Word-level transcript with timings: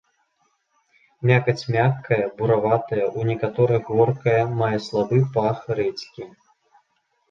Мякаць 1.31 1.67
мяккая, 1.75 2.19
бураватая, 2.41 3.05
у 3.17 3.29
некаторых 3.31 3.95
горкая, 4.01 4.37
мае 4.59 4.75
слабы 4.91 5.25
пах 5.41 5.57
рэдзькі. 5.79 6.23